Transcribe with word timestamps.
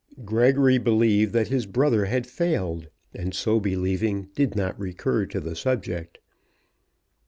Gregory 0.25 0.79
believed 0.79 1.31
that 1.31 1.49
his 1.49 1.67
brother 1.67 2.05
had 2.05 2.25
failed, 2.25 2.87
and 3.13 3.35
so 3.35 3.59
believing 3.59 4.29
did 4.35 4.55
not 4.55 4.79
recur 4.79 5.27
to 5.27 5.39
the 5.39 5.55
subject. 5.55 6.17